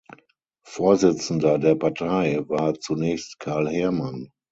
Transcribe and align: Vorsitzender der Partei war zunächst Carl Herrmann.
Vorsitzender 0.65 1.59
der 1.59 1.75
Partei 1.75 2.41
war 2.49 2.73
zunächst 2.79 3.37
Carl 3.37 3.69
Herrmann. 3.69 4.31